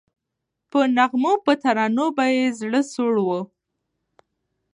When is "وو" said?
3.25-3.41